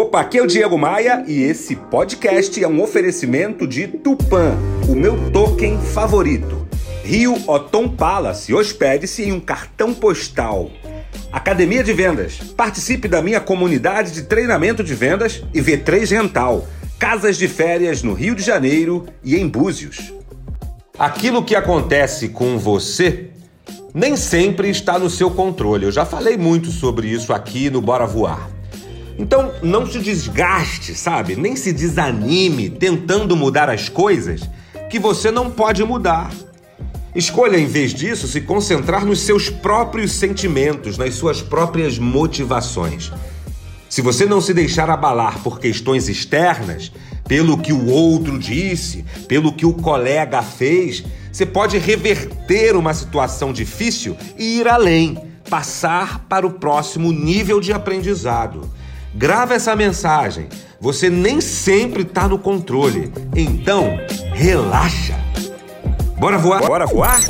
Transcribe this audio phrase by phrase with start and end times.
[0.00, 4.56] Opa, aqui é o Diego Maia e esse podcast é um oferecimento de Tupan,
[4.88, 6.66] o meu token favorito.
[7.04, 10.70] Rio Otom Palace, hospede-se em um cartão postal.
[11.30, 16.66] Academia de Vendas, participe da minha comunidade de treinamento de vendas e V3 Rental,
[16.98, 20.14] casas de férias no Rio de Janeiro e em Búzios.
[20.98, 23.28] Aquilo que acontece com você
[23.92, 25.84] nem sempre está no seu controle.
[25.84, 28.59] Eu já falei muito sobre isso aqui no Bora Voar.
[29.18, 31.36] Então não se desgaste, sabe?
[31.36, 34.42] Nem se desanime tentando mudar as coisas
[34.88, 36.30] que você não pode mudar.
[37.14, 43.10] Escolha, em vez disso, se concentrar nos seus próprios sentimentos, nas suas próprias motivações.
[43.88, 46.92] Se você não se deixar abalar por questões externas,
[47.26, 53.52] pelo que o outro disse, pelo que o colega fez, você pode reverter uma situação
[53.52, 55.18] difícil e ir além,
[55.48, 58.70] passar para o próximo nível de aprendizado.
[59.14, 60.48] Grava essa mensagem.
[60.80, 63.12] Você nem sempre está no controle.
[63.34, 63.98] Então,
[64.32, 65.18] relaxa.
[66.18, 66.60] Bora voar?
[66.60, 67.20] Bora voar?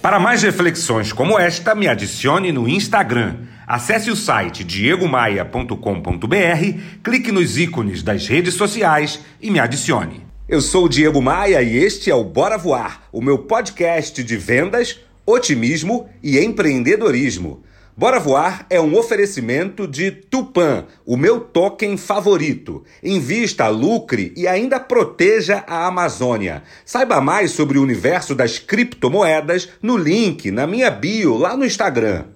[0.00, 3.36] Para mais reflexões como esta, me adicione no Instagram.
[3.66, 10.25] Acesse o site diegomaia.com.br, clique nos ícones das redes sociais e me adicione.
[10.48, 14.36] Eu sou o Diego Maia e este é o Bora Voar, o meu podcast de
[14.36, 17.64] vendas, otimismo e empreendedorismo.
[17.96, 22.84] Bora Voar é um oferecimento de Tupan, o meu token favorito.
[23.02, 26.62] Invista, lucre e ainda proteja a Amazônia.
[26.84, 32.35] Saiba mais sobre o universo das criptomoedas no link na minha bio lá no Instagram.